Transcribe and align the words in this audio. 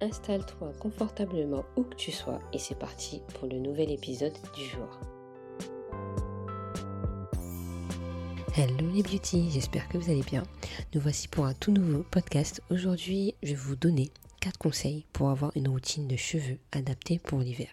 Installe-toi 0.00 0.72
confortablement 0.80 1.64
où 1.76 1.82
que 1.82 1.96
tu 1.96 2.12
sois 2.12 2.40
et 2.52 2.58
c'est 2.58 2.78
parti 2.78 3.22
pour 3.34 3.48
le 3.48 3.58
nouvel 3.58 3.90
épisode 3.90 4.36
du 4.54 4.64
jour. 4.64 5.00
Hello 8.56 8.90
les 8.92 9.02
beauty, 9.02 9.50
j'espère 9.50 9.88
que 9.88 9.98
vous 9.98 10.10
allez 10.10 10.22
bien. 10.22 10.42
Nous 10.94 11.00
voici 11.00 11.28
pour 11.28 11.46
un 11.46 11.54
tout 11.54 11.70
nouveau 11.70 12.02
podcast. 12.02 12.60
Aujourd'hui, 12.70 13.34
je 13.42 13.50
vais 13.50 13.54
vous 13.54 13.76
donner 13.76 14.10
4 14.40 14.58
conseils 14.58 15.04
pour 15.12 15.30
avoir 15.30 15.52
une 15.56 15.68
routine 15.68 16.08
de 16.08 16.16
cheveux 16.16 16.58
adaptée 16.72 17.18
pour 17.18 17.40
l'hiver. 17.40 17.68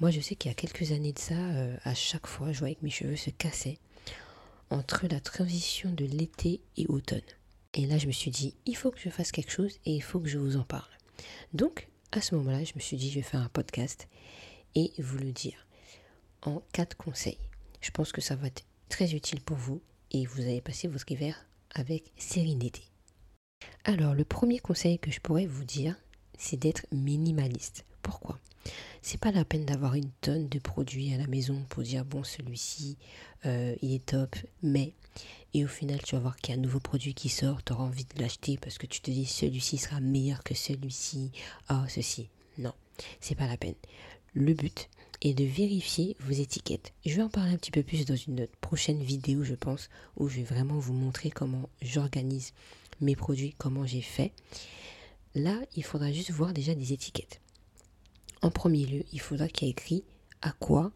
Moi, 0.00 0.10
je 0.10 0.20
sais 0.20 0.36
qu'il 0.36 0.50
y 0.50 0.52
a 0.52 0.54
quelques 0.54 0.92
années 0.92 1.12
de 1.12 1.18
ça, 1.18 1.34
euh, 1.34 1.76
à 1.84 1.94
chaque 1.94 2.28
fois, 2.28 2.52
je 2.52 2.60
voyais 2.60 2.76
que 2.76 2.84
mes 2.84 2.90
cheveux 2.90 3.16
se 3.16 3.30
cassaient 3.30 3.78
entre 4.70 5.06
la 5.10 5.18
transition 5.18 5.90
de 5.90 6.04
l'été 6.04 6.60
et 6.76 6.86
automne. 6.86 7.20
Et 7.74 7.86
là, 7.86 7.98
je 7.98 8.06
me 8.06 8.12
suis 8.12 8.30
dit, 8.30 8.54
il 8.66 8.76
faut 8.76 8.90
que 8.90 9.00
je 9.00 9.10
fasse 9.10 9.32
quelque 9.32 9.50
chose 9.50 9.78
et 9.84 9.94
il 9.94 10.02
faut 10.02 10.20
que 10.20 10.28
je 10.28 10.38
vous 10.38 10.56
en 10.56 10.62
parle. 10.62 10.97
Donc, 11.52 11.88
à 12.12 12.20
ce 12.20 12.34
moment-là, 12.36 12.64
je 12.64 12.72
me 12.74 12.80
suis 12.80 12.96
dit, 12.96 13.10
je 13.10 13.16
vais 13.16 13.22
faire 13.22 13.40
un 13.40 13.48
podcast 13.48 14.08
et 14.74 14.92
vous 14.98 15.18
le 15.18 15.32
dire 15.32 15.66
en 16.42 16.62
quatre 16.72 16.96
conseils. 16.96 17.38
Je 17.80 17.90
pense 17.90 18.12
que 18.12 18.20
ça 18.20 18.36
va 18.36 18.46
être 18.46 18.64
très 18.88 19.14
utile 19.14 19.40
pour 19.40 19.56
vous 19.56 19.80
et 20.10 20.26
vous 20.26 20.42
allez 20.42 20.60
passer 20.60 20.88
votre 20.88 21.10
hiver 21.10 21.46
avec 21.74 22.12
sérénité. 22.16 22.82
Alors, 23.84 24.14
le 24.14 24.24
premier 24.24 24.58
conseil 24.58 24.98
que 24.98 25.10
je 25.10 25.20
pourrais 25.20 25.46
vous 25.46 25.64
dire, 25.64 25.96
c'est 26.38 26.56
d'être 26.56 26.86
minimaliste. 26.92 27.84
Pourquoi? 28.02 28.38
C'est 29.10 29.16
pas 29.16 29.32
la 29.32 29.46
peine 29.46 29.64
d'avoir 29.64 29.94
une 29.94 30.10
tonne 30.20 30.50
de 30.50 30.58
produits 30.58 31.14
à 31.14 31.16
la 31.16 31.26
maison 31.26 31.64
pour 31.70 31.82
dire 31.82 32.04
bon 32.04 32.24
celui-ci 32.24 32.98
euh, 33.46 33.74
il 33.80 33.94
est 33.94 34.04
top, 34.04 34.36
mais 34.62 34.92
et 35.54 35.64
au 35.64 35.66
final 35.66 36.02
tu 36.02 36.14
vas 36.14 36.20
voir 36.20 36.36
qu'il 36.36 36.54
y 36.54 36.58
a 36.58 36.60
un 36.60 36.62
nouveau 36.62 36.78
produit 36.78 37.14
qui 37.14 37.30
sort, 37.30 37.64
tu 37.64 37.72
auras 37.72 37.84
envie 37.84 38.04
de 38.04 38.20
l'acheter 38.20 38.58
parce 38.58 38.76
que 38.76 38.84
tu 38.84 39.00
te 39.00 39.10
dis 39.10 39.24
celui-ci 39.24 39.78
sera 39.78 40.00
meilleur 40.00 40.44
que 40.44 40.52
celui-ci, 40.52 41.32
ah 41.68 41.86
ceci. 41.88 42.28
Non, 42.58 42.74
c'est 43.18 43.34
pas 43.34 43.46
la 43.46 43.56
peine. 43.56 43.76
Le 44.34 44.52
but 44.52 44.90
est 45.22 45.32
de 45.32 45.44
vérifier 45.44 46.14
vos 46.20 46.34
étiquettes. 46.34 46.92
Je 47.06 47.16
vais 47.16 47.22
en 47.22 47.30
parler 47.30 47.54
un 47.54 47.56
petit 47.56 47.70
peu 47.70 47.82
plus 47.82 48.04
dans 48.04 48.14
une 48.14 48.46
prochaine 48.60 49.02
vidéo, 49.02 49.42
je 49.42 49.54
pense, 49.54 49.88
où 50.18 50.28
je 50.28 50.36
vais 50.36 50.42
vraiment 50.42 50.78
vous 50.78 50.92
montrer 50.92 51.30
comment 51.30 51.70
j'organise 51.80 52.52
mes 53.00 53.16
produits, 53.16 53.54
comment 53.56 53.86
j'ai 53.86 54.02
fait. 54.02 54.32
Là, 55.34 55.58
il 55.76 55.82
faudra 55.82 56.12
juste 56.12 56.30
voir 56.30 56.52
déjà 56.52 56.74
des 56.74 56.92
étiquettes. 56.92 57.40
En 58.42 58.50
premier 58.50 58.86
lieu, 58.86 59.04
il 59.12 59.20
faudra 59.20 59.48
qu'il 59.48 59.66
y 59.66 59.70
ait 59.70 59.72
écrit 59.72 60.04
quoi, 60.60 60.92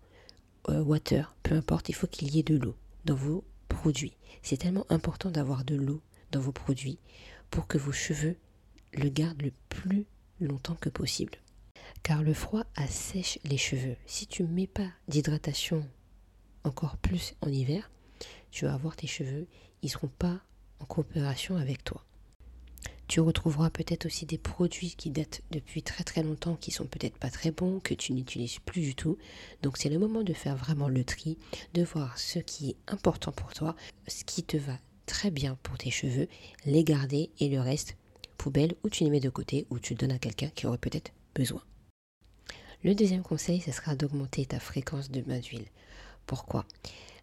euh, 0.69 0.83
water, 0.83 1.35
peu 1.43 1.55
importe, 1.55 1.89
il 1.89 1.95
faut 1.95 2.07
qu'il 2.07 2.35
y 2.35 2.39
ait 2.39 2.45
de 2.45 2.57
l'eau 2.57 2.77
dans 3.05 3.15
vos 3.15 3.45
produits. 3.69 4.17
C'est 4.43 4.59
tellement 4.59 4.87
important 4.91 5.31
d'avoir 5.31 5.65
de 5.65 5.75
l'eau 5.75 6.01
dans 6.31 6.41
vos 6.41 6.53
produits 6.53 6.99
pour 7.51 7.67
que 7.67 7.79
vos 7.79 7.93
cheveux 7.93 8.37
le 8.95 9.09
gardent 9.09 9.43
le 9.43 9.53
plus 9.69 10.07
longtemps 10.41 10.77
que 10.77 10.89
possible. 10.89 11.35
Car 12.03 12.23
le 12.23 12.35
froid 12.35 12.65
assèche 12.77 13.39
les 13.45 13.59
cheveux. 13.59 13.97
Si 14.07 14.27
tu 14.27 14.43
ne 14.43 14.49
mets 14.49 14.67
pas 14.67 14.89
d'hydratation 15.09 15.87
encore 16.65 16.97
plus 16.97 17.35
en 17.41 17.49
hiver, 17.49 17.91
tu 18.51 18.65
vas 18.65 18.75
avoir 18.75 18.97
tes 18.97 19.07
cheveux, 19.07 19.47
ils 19.83 19.87
ne 19.87 19.91
seront 19.91 20.11
pas 20.19 20.41
en 20.81 20.85
coopération 20.85 21.57
avec 21.57 21.85
toi. 21.85 22.05
Tu 23.13 23.21
retrouveras 23.21 23.69
peut-être 23.69 24.07
aussi 24.07 24.25
des 24.25 24.39
produits 24.39 24.95
qui 24.97 25.11
datent 25.11 25.43
depuis 25.51 25.83
très 25.83 26.03
très 26.03 26.23
longtemps, 26.23 26.57
qui 26.57 26.71
sont 26.71 26.87
peut-être 26.87 27.19
pas 27.19 27.29
très 27.29 27.51
bons, 27.51 27.79
que 27.79 27.93
tu 27.93 28.15
n'utilises 28.15 28.59
plus 28.61 28.81
du 28.81 28.95
tout. 28.95 29.19
Donc 29.63 29.77
c'est 29.77 29.91
le 29.91 29.99
moment 29.99 30.23
de 30.23 30.33
faire 30.33 30.57
vraiment 30.57 30.89
le 30.89 31.05
tri, 31.05 31.37
de 31.75 31.83
voir 31.83 32.17
ce 32.19 32.39
qui 32.39 32.71
est 32.71 32.77
important 32.89 33.31
pour 33.31 33.53
toi, 33.53 33.77
ce 34.09 34.25
qui 34.25 34.43
te 34.43 34.57
va 34.57 34.79
très 35.05 35.31
bien 35.31 35.59
pour 35.63 35.77
tes 35.77 35.91
cheveux, 35.91 36.27
les 36.65 36.85
garder 36.85 37.29
et 37.39 37.51
le 37.51 37.61
reste, 37.61 37.99
poubelle, 38.39 38.77
ou 38.83 38.89
tu 38.89 39.05
les 39.05 39.11
mets 39.11 39.21
de 39.21 39.29
côté, 39.29 39.67
ou 39.69 39.79
tu 39.79 39.93
le 39.93 39.99
donnes 39.99 40.13
à 40.13 40.19
quelqu'un 40.19 40.49
qui 40.49 40.67
aurait 40.67 40.79
peut-être 40.79 41.13
besoin. 41.35 41.63
Le 42.83 42.95
deuxième 42.95 43.23
conseil, 43.23 43.61
ce 43.61 43.73
sera 43.73 43.95
d'augmenter 43.95 44.47
ta 44.47 44.59
fréquence 44.59 45.11
de 45.11 45.21
bain 45.21 45.39
d'huile. 45.39 45.67
Pourquoi? 46.25 46.65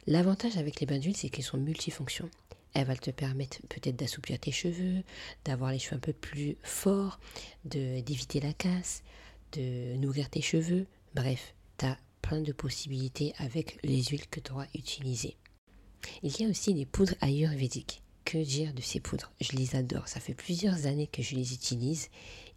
L'avantage 0.05 0.57
avec 0.57 0.81
les 0.81 0.85
bains 0.85 0.99
d'huile, 0.99 1.17
c'est 1.17 1.29
qu'ils 1.29 1.43
sont 1.43 1.57
multifonctions. 1.57 2.29
Elle 2.73 2.85
va 2.85 2.95
te 2.95 3.11
permettre 3.11 3.57
peut-être 3.67 3.95
d'assouplir 3.95 4.39
tes 4.39 4.51
cheveux, 4.51 5.03
d'avoir 5.45 5.71
les 5.71 5.79
cheveux 5.79 5.95
un 5.95 5.99
peu 5.99 6.13
plus 6.13 6.57
forts, 6.63 7.19
d'éviter 7.65 8.39
la 8.39 8.53
casse, 8.53 9.03
de 9.53 9.95
nourrir 9.95 10.29
tes 10.29 10.41
cheveux. 10.41 10.85
Bref, 11.15 11.55
tu 11.77 11.85
as 11.85 11.97
plein 12.21 12.41
de 12.41 12.51
possibilités 12.51 13.33
avec 13.37 13.79
les 13.83 14.03
huiles 14.03 14.27
que 14.27 14.39
tu 14.39 14.51
auras 14.51 14.67
utilisées. 14.75 15.35
Il 16.23 16.39
y 16.39 16.45
a 16.45 16.49
aussi 16.49 16.73
des 16.73 16.85
poudres 16.85 17.15
ayurvédiques. 17.21 18.01
Que 18.25 18.37
dire 18.37 18.73
de 18.73 18.81
ces 18.81 18.99
poudres? 18.99 19.31
Je 19.41 19.53
les 19.53 19.75
adore. 19.75 20.07
Ça 20.07 20.19
fait 20.19 20.35
plusieurs 20.35 20.85
années 20.85 21.07
que 21.07 21.23
je 21.23 21.35
les 21.35 21.53
utilise 21.53 22.09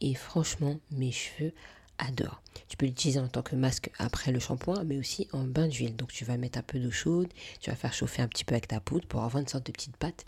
et 0.02 0.14
franchement, 0.14 0.78
mes 0.90 1.12
cheveux 1.12 1.54
adore. 2.02 2.42
Tu 2.68 2.76
peux 2.76 2.86
l'utiliser 2.86 3.20
en 3.20 3.28
tant 3.28 3.42
que 3.42 3.56
masque 3.56 3.90
après 3.98 4.32
le 4.32 4.40
shampoing, 4.40 4.84
mais 4.84 4.98
aussi 4.98 5.28
en 5.32 5.44
bain 5.44 5.68
d'huile. 5.68 5.96
Donc 5.96 6.12
tu 6.12 6.24
vas 6.24 6.36
mettre 6.36 6.58
un 6.58 6.62
peu 6.62 6.78
d'eau 6.78 6.90
chaude, 6.90 7.28
tu 7.60 7.70
vas 7.70 7.76
faire 7.76 7.92
chauffer 7.92 8.22
un 8.22 8.28
petit 8.28 8.44
peu 8.44 8.54
avec 8.54 8.68
ta 8.68 8.80
poudre 8.80 9.06
pour 9.06 9.22
avoir 9.22 9.40
une 9.40 9.48
sorte 9.48 9.66
de 9.66 9.72
petite 9.72 9.96
pâte 9.96 10.26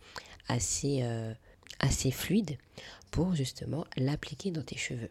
assez, 0.48 1.00
euh, 1.02 1.32
assez 1.80 2.10
fluide 2.10 2.58
pour 3.10 3.34
justement 3.34 3.84
l'appliquer 3.96 4.50
dans 4.50 4.62
tes 4.62 4.76
cheveux. 4.76 5.10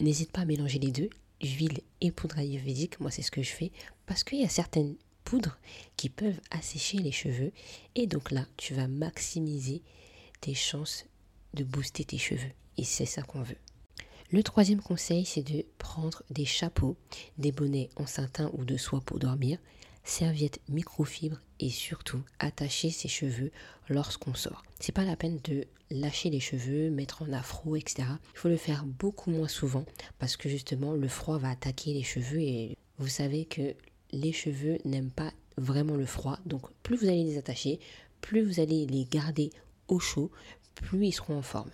N'hésite 0.00 0.32
pas 0.32 0.42
à 0.42 0.44
mélanger 0.44 0.78
les 0.78 0.90
deux, 0.90 1.10
huile 1.42 1.80
et 2.00 2.10
poudre 2.10 2.38
ayurvédique. 2.38 3.00
Moi, 3.00 3.10
c'est 3.10 3.22
ce 3.22 3.30
que 3.30 3.42
je 3.42 3.50
fais 3.50 3.72
parce 4.06 4.24
qu'il 4.24 4.40
y 4.40 4.44
a 4.44 4.48
certaines 4.48 4.96
poudres 5.24 5.58
qui 5.96 6.08
peuvent 6.08 6.40
assécher 6.50 6.98
les 6.98 7.12
cheveux 7.12 7.52
et 7.94 8.06
donc 8.06 8.30
là, 8.30 8.46
tu 8.56 8.74
vas 8.74 8.88
maximiser 8.88 9.82
tes 10.40 10.54
chances 10.54 11.06
de 11.54 11.64
booster 11.64 12.04
tes 12.04 12.18
cheveux. 12.18 12.50
Et 12.78 12.84
c'est 12.84 13.06
ça 13.06 13.22
qu'on 13.22 13.42
veut. 13.42 13.58
Le 14.32 14.42
troisième 14.42 14.80
conseil, 14.80 15.26
c'est 15.26 15.42
de 15.42 15.62
prendre 15.76 16.22
des 16.30 16.46
chapeaux, 16.46 16.96
des 17.36 17.52
bonnets 17.52 17.90
en 17.96 18.06
satin 18.06 18.50
ou 18.54 18.64
de 18.64 18.78
soie 18.78 19.02
pour 19.02 19.18
dormir, 19.18 19.58
serviettes 20.04 20.58
microfibre 20.70 21.36
et 21.60 21.68
surtout 21.68 22.22
attacher 22.38 22.88
ses 22.88 23.08
cheveux 23.08 23.50
lorsqu'on 23.90 24.32
sort. 24.32 24.62
C'est 24.80 24.92
pas 24.94 25.04
la 25.04 25.16
peine 25.16 25.38
de 25.44 25.66
lâcher 25.90 26.30
les 26.30 26.40
cheveux, 26.40 26.88
mettre 26.88 27.20
en 27.20 27.32
afro, 27.34 27.76
etc. 27.76 28.04
Il 28.32 28.38
faut 28.38 28.48
le 28.48 28.56
faire 28.56 28.86
beaucoup 28.86 29.30
moins 29.30 29.48
souvent 29.48 29.84
parce 30.18 30.38
que 30.38 30.48
justement 30.48 30.94
le 30.94 31.08
froid 31.08 31.36
va 31.36 31.50
attaquer 31.50 31.92
les 31.92 32.02
cheveux 32.02 32.40
et 32.40 32.78
vous 32.96 33.08
savez 33.08 33.44
que 33.44 33.74
les 34.12 34.32
cheveux 34.32 34.78
n'aiment 34.86 35.10
pas 35.10 35.34
vraiment 35.58 35.96
le 35.96 36.06
froid. 36.06 36.38
Donc 36.46 36.72
plus 36.82 36.96
vous 36.96 37.08
allez 37.08 37.24
les 37.24 37.36
attacher, 37.36 37.80
plus 38.22 38.40
vous 38.40 38.60
allez 38.60 38.86
les 38.86 39.04
garder 39.04 39.50
au 39.88 40.00
chaud, 40.00 40.30
plus 40.74 41.08
ils 41.08 41.12
seront 41.12 41.36
en 41.36 41.42
forme. 41.42 41.70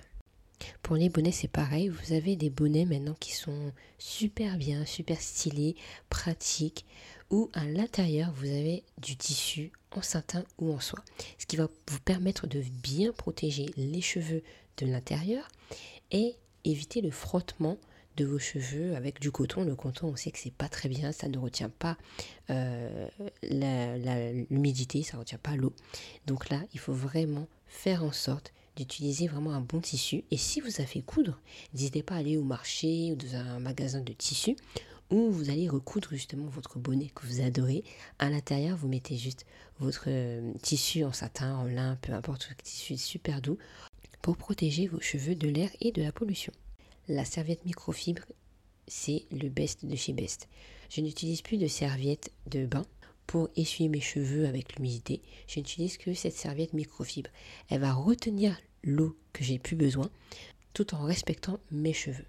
Pour 0.82 0.96
les 0.96 1.08
bonnets, 1.08 1.32
c'est 1.32 1.48
pareil. 1.48 1.88
Vous 1.88 2.12
avez 2.12 2.36
des 2.36 2.50
bonnets 2.50 2.84
maintenant 2.84 3.16
qui 3.18 3.32
sont 3.32 3.72
super 3.98 4.56
bien, 4.56 4.84
super 4.84 5.20
stylés, 5.20 5.76
pratiques, 6.08 6.84
où 7.30 7.50
à 7.52 7.64
l'intérieur, 7.64 8.32
vous 8.32 8.46
avez 8.46 8.84
du 8.98 9.16
tissu 9.16 9.72
en 9.92 10.02
satin 10.02 10.44
ou 10.58 10.72
en 10.72 10.80
soie. 10.80 11.04
Ce 11.38 11.46
qui 11.46 11.56
va 11.56 11.68
vous 11.88 12.00
permettre 12.00 12.46
de 12.46 12.62
bien 12.82 13.12
protéger 13.12 13.66
les 13.76 14.00
cheveux 14.00 14.42
de 14.78 14.86
l'intérieur 14.86 15.48
et 16.10 16.36
éviter 16.64 17.00
le 17.00 17.10
frottement 17.10 17.78
de 18.16 18.24
vos 18.24 18.38
cheveux 18.38 18.96
avec 18.96 19.20
du 19.20 19.30
coton. 19.30 19.64
Le 19.64 19.76
coton, 19.76 20.08
on 20.08 20.16
sait 20.16 20.30
que 20.30 20.38
c'est 20.38 20.52
pas 20.52 20.68
très 20.68 20.88
bien, 20.88 21.12
ça 21.12 21.28
ne 21.28 21.38
retient 21.38 21.70
pas 21.70 21.96
euh, 22.50 23.08
l'humidité, 23.42 25.02
ça 25.02 25.16
ne 25.16 25.20
retient 25.20 25.38
pas 25.38 25.54
l'eau. 25.54 25.72
Donc 26.26 26.48
là, 26.50 26.60
il 26.74 26.80
faut 26.80 26.92
vraiment 26.92 27.46
faire 27.68 28.02
en 28.02 28.12
sorte 28.12 28.52
d'utiliser 28.78 29.26
vraiment 29.26 29.52
un 29.52 29.60
bon 29.60 29.80
tissu. 29.80 30.24
Et 30.30 30.36
si 30.36 30.60
vous 30.60 30.80
avez 30.80 31.02
coudre, 31.02 31.40
n'hésitez 31.74 32.02
pas 32.02 32.14
à 32.14 32.18
aller 32.18 32.36
au 32.36 32.44
marché 32.44 33.12
ou 33.12 33.16
dans 33.16 33.34
un 33.34 33.58
magasin 33.58 34.00
de 34.00 34.12
tissu 34.12 34.56
où 35.10 35.30
vous 35.30 35.50
allez 35.50 35.68
recoudre 35.68 36.10
justement 36.12 36.46
votre 36.46 36.78
bonnet 36.78 37.10
que 37.14 37.26
vous 37.26 37.40
adorez. 37.40 37.82
À 38.18 38.30
l'intérieur, 38.30 38.76
vous 38.76 38.88
mettez 38.88 39.16
juste 39.16 39.46
votre 39.80 40.04
euh, 40.08 40.52
tissu 40.62 41.04
en 41.04 41.12
satin, 41.12 41.56
en 41.56 41.64
lin, 41.64 41.96
peu 42.02 42.12
importe, 42.12 42.50
tissu 42.62 42.96
super 42.96 43.40
doux 43.40 43.58
pour 44.22 44.36
protéger 44.36 44.86
vos 44.86 45.00
cheveux 45.00 45.34
de 45.34 45.48
l'air 45.48 45.70
et 45.80 45.92
de 45.92 46.02
la 46.02 46.12
pollution. 46.12 46.52
La 47.08 47.24
serviette 47.24 47.64
microfibre, 47.64 48.22
c'est 48.86 49.24
le 49.32 49.48
best 49.48 49.86
de 49.86 49.96
chez 49.96 50.12
Best. 50.12 50.48
Je 50.90 51.00
n'utilise 51.00 51.42
plus 51.42 51.56
de 51.56 51.66
serviette 51.66 52.30
de 52.46 52.66
bain 52.66 52.84
pour 53.28 53.50
essuyer 53.56 53.88
mes 53.88 54.00
cheveux 54.00 54.48
avec 54.48 54.74
l'humidité. 54.74 55.22
Je 55.46 55.60
n'utilise 55.60 55.98
que 55.98 56.14
cette 56.14 56.34
serviette 56.34 56.72
microfibre. 56.72 57.30
Elle 57.68 57.82
va 57.82 57.92
retenir 57.92 58.58
l'eau 58.82 59.16
que 59.32 59.44
j'ai 59.44 59.60
plus 59.60 59.76
besoin 59.76 60.10
tout 60.72 60.94
en 60.94 61.04
respectant 61.04 61.60
mes 61.70 61.92
cheveux. 61.92 62.24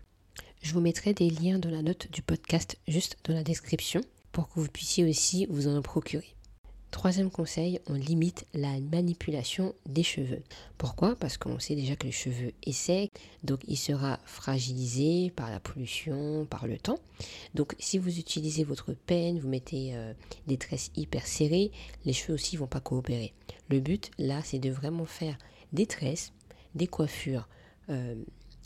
Je 0.62 0.74
vous 0.74 0.82
mettrai 0.82 1.14
des 1.14 1.30
liens 1.30 1.58
dans 1.58 1.72
la 1.72 1.82
note 1.82 2.12
du 2.12 2.22
podcast 2.22 2.78
juste 2.88 3.18
dans 3.24 3.34
la 3.34 3.44
description 3.44 4.02
pour 4.32 4.50
que 4.50 4.60
vous 4.60 4.68
puissiez 4.68 5.10
aussi 5.10 5.48
vous 5.50 5.68
en 5.68 5.82
procurer. 5.82 6.36
Troisième 6.92 7.30
conseil, 7.30 7.80
on 7.88 7.94
limite 7.94 8.46
la 8.54 8.80
manipulation 8.80 9.76
des 9.86 10.02
cheveux. 10.02 10.42
Pourquoi? 10.80 11.16
Parce 11.16 11.38
qu'on 11.38 11.60
sait 11.60 11.76
déjà 11.76 11.96
que 11.96 12.08
le 12.08 12.12
cheveu 12.12 12.52
est 12.64 12.72
sec, 12.72 13.12
donc 13.44 13.60
il 13.68 13.78
sera 13.78 14.20
fragilisé 14.26 15.32
par 15.36 15.52
la 15.52 15.60
pollution, 15.60 16.48
par 16.50 16.66
le 16.66 16.78
temps. 16.78 17.00
Donc 17.54 17.76
si 17.78 18.00
vous 18.00 18.18
utilisez 18.18 18.64
votre 18.64 18.94
peigne, 18.94 19.40
vous 19.40 19.48
mettez 19.48 19.96
euh, 19.96 20.14
des 20.48 20.58
tresses 20.58 20.92
hyper 20.96 21.28
serrées, 21.28 21.72
les 22.06 22.14
cheveux 22.14 22.34
aussi 22.34 22.58
vont 22.58 22.68
pas 22.68 22.80
coopérer. 22.80 23.34
Le 23.70 23.80
but 23.80 24.10
là, 24.18 24.42
c'est 24.44 24.60
de 24.60 24.72
vraiment 24.72 25.06
faire 25.06 25.38
des 25.72 25.86
tresses, 25.86 26.34
des 26.74 26.88
coiffures 26.88 27.48
euh, 27.90 28.16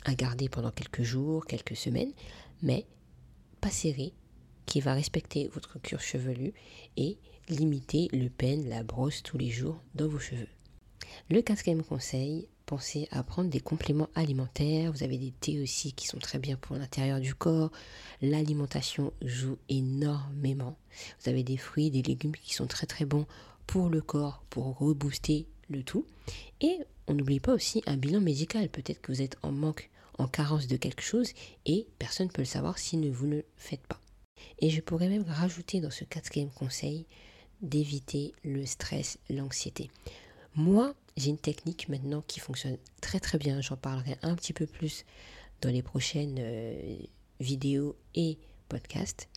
à 0.06 0.16
garder 0.16 0.48
pendant 0.48 0.72
quelques 0.72 1.04
jours, 1.04 1.46
quelques 1.46 1.76
semaines, 1.76 2.14
mais 2.62 2.86
pas 3.60 3.69
serrées, 3.69 4.14
qui 4.65 4.81
va 4.81 4.94
respecter 4.94 5.48
votre 5.50 5.80
cure 5.80 6.01
chevelu 6.01 6.54
et 6.98 7.18
limiter 7.50 8.10
le 8.13 8.30
peigne, 8.30 8.68
la 8.68 8.83
brosse 8.83 9.24
tous 9.24 9.38
les 9.38 9.50
jours 9.50 9.80
dans 9.95 10.07
vos 10.07 10.19
cheveux. 10.19 10.48
Le 11.30 11.42
quatrième 11.42 11.83
conseil, 11.83 12.48
pensez 12.65 13.07
à 13.12 13.24
prendre 13.24 13.50
des 13.50 13.60
compléments 13.60 14.10
alimentaires. 14.15 14.92
Vous 14.92 15.04
avez 15.04 15.18
des 15.18 15.31
thés 15.31 15.62
aussi 15.62 15.94
qui 15.94 16.07
sont 16.07 16.18
très 16.18 16.39
bien 16.39 16.56
pour 16.56 16.75
l'intérieur 16.75 17.19
du 17.19 17.36
corps. 17.36 17.71
L'alimentation 18.21 19.13
joue 19.21 19.57
énormément. 19.69 20.77
Vous 21.19 21.30
avez 21.30 21.44
des 21.44 21.57
fruits, 21.57 21.92
des 21.92 22.01
légumes 22.01 22.36
qui 22.36 22.54
sont 22.54 22.68
très 22.68 22.88
très 22.88 23.06
bons 23.06 23.25
pour 23.68 23.89
le 23.89 24.01
corps, 24.01 24.44
pour 24.50 24.77
rebooster 24.77 25.48
le 25.69 25.83
tout. 25.83 26.06
Et 26.62 26.80
on 27.07 27.13
n'oublie 27.13 27.39
pas 27.39 27.54
aussi 27.54 27.83
un 27.86 27.98
bilan 27.98 28.21
médical. 28.21 28.69
Peut-être 28.69 29.01
que 29.01 29.12
vous 29.12 29.21
êtes 29.21 29.38
en 29.44 29.51
manque, 29.51 29.89
en 30.18 30.27
carence 30.27 30.68
de 30.68 30.77
quelque 30.77 31.04
chose 31.04 31.31
et 31.66 31.88
personne 32.00 32.27
ne 32.27 32.31
peut 32.31 32.42
le 32.42 32.45
savoir 32.45 32.77
si 32.77 32.95
vous 33.09 33.27
ne 33.27 33.36
le 33.38 33.45
faites 33.56 33.86
pas. 33.88 34.00
Et 34.59 34.69
je 34.69 34.81
pourrais 34.81 35.09
même 35.09 35.25
rajouter 35.27 35.81
dans 35.81 35.91
ce 35.91 36.03
quatrième 36.03 36.50
conseil 36.50 37.06
d'éviter 37.62 38.33
le 38.44 38.65
stress, 38.65 39.18
l'anxiété. 39.30 39.89
Moi, 40.56 40.94
j'ai 41.18 41.30
une 41.30 41.38
technique 41.38 41.89
maintenant 41.89 42.24
qui 42.27 42.39
fonctionne 42.39 42.77
très 43.01 43.19
très 43.19 43.38
bien. 43.38 43.62
J'en 43.62 43.77
parlerai 43.77 44.18
un 44.21 44.35
petit 44.35 44.53
peu 44.53 44.65
plus 44.65 45.06
dans 45.62 45.69
les 45.69 45.81
prochaines 45.81 46.38
euh, 46.39 46.97
vidéos 47.39 47.95
et 48.15 48.38
podcasts. 48.69 49.30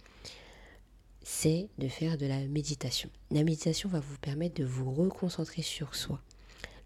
C'est 1.22 1.69
de 1.78 1.88
faire 1.88 2.19
de 2.19 2.26
la 2.26 2.46
méditation. 2.46 3.10
La 3.31 3.43
méditation 3.43 3.88
va 3.88 4.00
vous 4.00 4.19
permettre 4.19 4.60
de 4.60 4.64
vous 4.64 4.93
reconcentrer 4.93 5.62
sur 5.62 5.94
soi. 5.94 6.20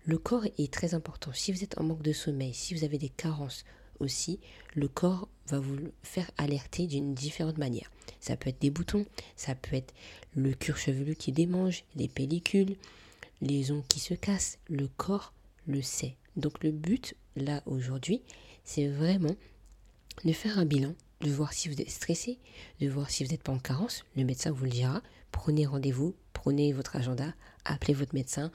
Le 0.05 0.17
corps 0.17 0.47
est 0.59 0.73
très 0.73 0.95
important. 0.95 1.33
Si 1.35 1.53
vous 1.53 1.63
êtes 1.63 1.79
en 1.79 1.85
manque 1.85 2.03
de 2.03 2.13
sommeil, 2.13 2.55
si 2.55 2.75
vous 2.75 2.85
avez 2.85 2.97
des 2.97 3.11
carences 3.11 3.65
aussi, 3.99 4.41
le 4.75 4.89
corps 4.89 5.29
va 5.51 5.59
vous 5.59 5.77
faire 6.03 6.31
alerter 6.39 6.87
d'une 6.87 7.15
différente 7.15 7.59
manière. 7.59 7.91
Ça 8.21 8.37
peut 8.37 8.51
être 8.51 8.61
des 8.61 8.71
boutons, 8.71 9.07
ça 9.37 9.55
peut 9.55 9.77
être 9.77 9.95
le 10.35 10.53
cuir 10.53 10.77
chevelu 10.77 11.17
qui 11.17 11.33
démange, 11.33 11.85
les 11.97 12.09
pellicules, 12.09 12.77
les 13.41 13.73
ongles 13.73 13.87
qui 13.89 14.01
se 14.01 14.15
cassent. 14.15 14.59
Le 14.69 14.89
corps 14.89 15.33
le 15.67 15.83
sait. 15.83 16.17
Donc 16.37 16.63
le 16.63 16.71
but, 16.71 17.15
là, 17.37 17.63
aujourd'hui, 17.67 18.23
c'est 18.65 18.89
vraiment 18.89 19.35
de 20.25 20.33
faire 20.33 20.59
un 20.59 20.65
bilan, 20.65 20.95
de 21.23 21.31
voir 21.31 21.53
si 21.53 21.69
vous 21.69 21.81
êtes 21.81 21.91
stressé, 21.91 22.39
de 22.81 22.89
voir 22.89 23.11
si 23.11 23.25
vous 23.25 23.31
n'êtes 23.31 23.43
pas 23.43 23.53
en 23.53 23.59
carence. 23.59 24.05
Le 24.17 24.25
médecin 24.25 24.51
vous 24.51 24.65
le 24.65 24.71
dira. 24.71 25.03
Prenez 25.33 25.67
rendez-vous, 25.67 26.15
prenez 26.33 26.73
votre 26.73 26.97
agenda, 26.97 27.33
appelez 27.65 27.95
votre 27.95 28.15
médecin 28.15 28.51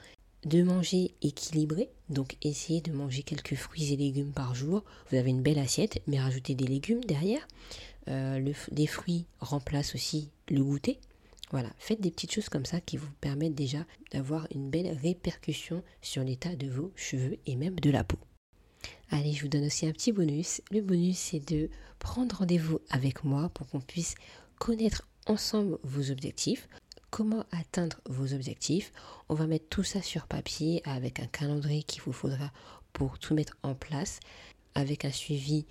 de 0.46 0.64
manger 0.64 1.14
équilibré, 1.22 1.90
donc 2.10 2.38
essayez 2.42 2.82
de 2.82 2.92
manger 2.92 3.24
quelques 3.24 3.56
fruits 3.56 3.92
et 3.92 3.98
légumes 3.98 4.32
par 4.32 4.56
jour. 4.56 4.84
Vous 5.10 5.18
avez 5.18 5.32
une 5.32 5.42
belle 5.42 5.60
assiette, 5.60 6.02
mais 6.08 6.20
rajoutez 6.20 6.56
des 6.56 6.68
légumes 6.68 7.04
derrière. 7.04 7.48
Euh, 8.08 8.54
les 8.72 8.88
fruits 8.88 9.26
remplacent 9.40 9.96
aussi 9.96 10.30
le 10.48 10.64
goûter. 10.64 11.00
Voilà, 11.52 11.70
faites 11.78 12.02
des 12.02 12.12
petites 12.12 12.34
choses 12.34 12.50
comme 12.50 12.66
ça 12.66 12.80
qui 12.80 12.98
vous 12.98 13.10
permettent 13.22 13.56
déjà 13.56 13.86
d'avoir 14.12 14.48
une 14.54 14.70
belle 14.70 14.98
répercussion 15.02 15.84
sur 16.02 16.24
l'état 16.24 16.56
de 16.56 16.68
vos 16.68 16.92
cheveux 16.96 17.38
et 17.46 17.56
même 17.56 17.80
de 17.80 17.90
la 17.92 18.04
peau. 18.04 18.18
Allez, 19.10 19.34
je 19.34 19.42
vous 19.44 19.48
donne 19.48 19.66
aussi 19.66 19.88
un 19.88 19.92
petit 19.92 20.12
bonus. 20.12 20.62
Le 20.72 20.82
bonus, 20.82 21.18
c'est 21.18 21.48
de 21.52 21.70
prendre 22.00 22.38
rendez-vous 22.38 22.80
avec 22.90 23.24
moi 23.24 23.50
pour 23.50 23.68
qu'on 23.68 23.80
puisse 23.80 24.16
connaître 24.60 25.08
ensemble 25.28 25.78
vos 25.84 26.12
objectifs, 26.12 26.68
comment 27.16 27.46
atteindre 27.52 28.02
vos 28.10 28.34
objectifs. 28.34 28.92
On 29.30 29.36
va 29.36 29.48
mettre 29.48 29.70
tout 29.70 29.86
ça 29.86 30.02
sur 30.02 30.28
papier 30.28 30.82
avec 30.84 31.22
un 31.22 31.28
calendrier 31.28 31.82
qu'il 31.82 32.02
vous 32.02 32.12
faudra 32.12 32.52
pour 32.92 33.20
tout 33.20 33.34
mettre 33.34 33.56
en 33.64 33.74
place, 33.74 34.20
avec 34.74 35.06
un 35.06 35.12
suivi 35.14 35.66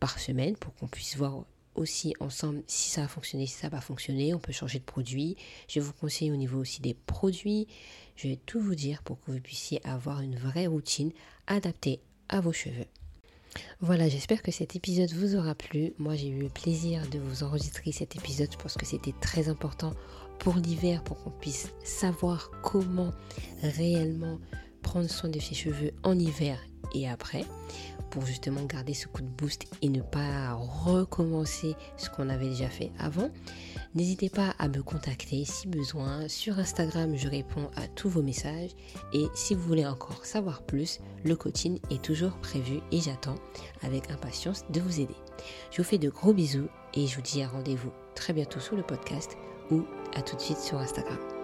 par 0.00 0.18
semaine 0.18 0.56
pour 0.56 0.74
qu'on 0.74 0.88
puisse 0.88 1.16
voir 1.16 1.44
aussi 1.76 2.14
ensemble 2.18 2.64
si 2.66 2.90
ça 2.90 3.04
a 3.04 3.06
fonctionné, 3.06 3.46
si 3.46 3.52
ça 3.52 3.68
n'a 3.68 3.76
pas 3.76 3.80
fonctionné. 3.80 4.34
On 4.34 4.40
peut 4.40 4.50
changer 4.50 4.80
de 4.80 4.84
produit. 4.84 5.36
Je 5.68 5.78
vous 5.78 5.92
conseiller 5.92 6.32
au 6.32 6.36
niveau 6.36 6.58
aussi 6.58 6.80
des 6.80 6.94
produits. 6.94 7.68
Je 8.16 8.26
vais 8.26 8.36
tout 8.44 8.58
vous 8.58 8.74
dire 8.74 9.04
pour 9.04 9.20
que 9.20 9.30
vous 9.30 9.40
puissiez 9.40 9.80
avoir 9.86 10.20
une 10.20 10.34
vraie 10.34 10.66
routine 10.66 11.12
adaptée 11.46 12.00
à 12.28 12.40
vos 12.40 12.52
cheveux. 12.52 12.86
Voilà, 13.80 14.08
j'espère 14.08 14.42
que 14.42 14.50
cet 14.50 14.74
épisode 14.74 15.12
vous 15.12 15.36
aura 15.36 15.54
plu. 15.54 15.92
Moi, 15.98 16.16
j'ai 16.16 16.28
eu 16.28 16.42
le 16.42 16.48
plaisir 16.48 17.08
de 17.08 17.20
vous 17.20 17.44
enregistrer 17.44 17.92
cet 17.92 18.16
épisode. 18.16 18.50
Je 18.52 18.74
que 18.76 18.86
c'était 18.86 19.14
très 19.20 19.48
important 19.48 19.94
pour 20.38 20.54
l'hiver, 20.54 21.02
pour 21.02 21.22
qu'on 21.22 21.30
puisse 21.30 21.72
savoir 21.84 22.50
comment 22.62 23.12
réellement 23.62 24.38
prendre 24.82 25.08
soin 25.08 25.30
de 25.30 25.38
ses 25.38 25.54
cheveux 25.54 25.92
en 26.02 26.18
hiver 26.18 26.58
et 26.94 27.08
après 27.08 27.44
pour 28.10 28.24
justement 28.24 28.64
garder 28.64 28.94
ce 28.94 29.06
coup 29.06 29.22
de 29.22 29.28
boost 29.28 29.66
et 29.82 29.88
ne 29.88 30.00
pas 30.00 30.54
recommencer 30.54 31.74
ce 31.96 32.08
qu'on 32.10 32.28
avait 32.28 32.48
déjà 32.48 32.68
fait 32.68 32.90
avant. 32.98 33.30
N'hésitez 33.94 34.30
pas 34.30 34.54
à 34.58 34.68
me 34.68 34.82
contacter 34.82 35.44
si 35.44 35.68
besoin. 35.68 36.28
Sur 36.28 36.58
Instagram, 36.58 37.16
je 37.16 37.28
réponds 37.28 37.70
à 37.76 37.86
tous 37.88 38.08
vos 38.08 38.22
messages. 38.22 38.70
Et 39.12 39.26
si 39.34 39.54
vous 39.54 39.62
voulez 39.62 39.86
encore 39.86 40.24
savoir 40.24 40.62
plus, 40.62 41.00
le 41.24 41.36
coaching 41.36 41.78
est 41.90 42.02
toujours 42.02 42.38
prévu 42.38 42.80
et 42.92 43.00
j'attends 43.00 43.36
avec 43.82 44.10
impatience 44.10 44.64
de 44.70 44.80
vous 44.80 45.00
aider. 45.00 45.16
Je 45.70 45.78
vous 45.78 45.88
fais 45.88 45.98
de 45.98 46.10
gros 46.10 46.32
bisous 46.32 46.68
et 46.94 47.06
je 47.06 47.16
vous 47.16 47.22
dis 47.22 47.42
à 47.42 47.48
rendez-vous 47.48 47.92
très 48.14 48.32
bientôt 48.32 48.60
sur 48.60 48.76
le 48.76 48.82
podcast 48.82 49.36
ou 49.70 49.84
à 50.14 50.22
tout 50.22 50.36
de 50.36 50.40
suite 50.40 50.58
sur 50.58 50.78
Instagram. 50.78 51.37